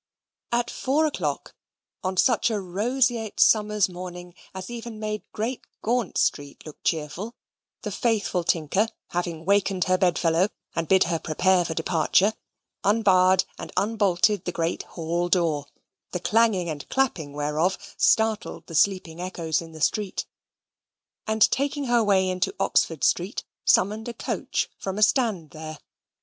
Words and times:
At 0.51 0.71
four 0.71 1.05
o'clock, 1.05 1.53
on 2.03 2.17
such 2.17 2.49
a 2.49 2.59
roseate 2.59 3.39
summer's 3.39 3.87
morning 3.87 4.33
as 4.51 4.71
even 4.71 4.99
made 4.99 5.21
Great 5.31 5.61
Gaunt 5.83 6.17
Street 6.17 6.65
look 6.65 6.83
cheerful, 6.83 7.35
the 7.83 7.91
faithful 7.91 8.43
Tinker, 8.43 8.87
having 9.09 9.45
wakened 9.45 9.83
her 9.83 9.99
bedfellow, 9.99 10.49
and 10.75 10.87
bid 10.87 11.03
her 11.03 11.19
prepare 11.19 11.63
for 11.65 11.75
departure, 11.75 12.33
unbarred 12.83 13.45
and 13.59 13.71
unbolted 13.77 14.45
the 14.45 14.51
great 14.51 14.81
hall 14.97 15.29
door 15.29 15.67
(the 16.13 16.19
clanging 16.19 16.67
and 16.67 16.89
clapping 16.89 17.31
whereof 17.33 17.77
startled 17.95 18.65
the 18.65 18.73
sleeping 18.73 19.21
echoes 19.21 19.61
in 19.61 19.71
the 19.71 19.81
street), 19.81 20.25
and 21.27 21.43
taking 21.51 21.83
her 21.83 22.03
way 22.03 22.27
into 22.27 22.55
Oxford 22.59 23.03
Street, 23.03 23.43
summoned 23.65 24.07
a 24.07 24.15
coach 24.15 24.67
from 24.79 24.97
a 24.97 25.03
stand 25.03 25.51
there. 25.51 25.77